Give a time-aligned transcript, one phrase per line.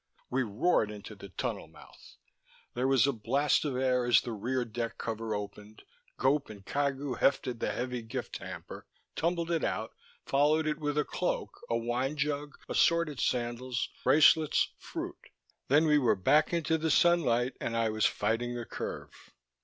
[0.31, 2.15] We roared into the tunnel mouth.
[2.73, 5.83] There was a blast of air as the rear deck cover opened.
[6.17, 9.93] Gope and Cagu hefted the heavy gift hamper, tumbled it out,
[10.25, 15.29] followed it with a cloak, a wine jug, assorted sandals, bracelets, fruit.
[15.67, 19.31] Then we were back in the sunlight and I was fighting the curve.